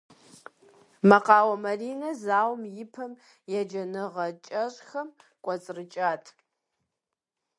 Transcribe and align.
Мэкъуауэ 1.09 1.55
Маринэ 1.63 2.09
зауэм 2.23 2.63
ипэм 2.83 3.11
еджэныгъэ 3.59 4.25
кӏэщӏхэм 4.45 5.07
кӏуэцӏрыкӏат. 5.43 6.25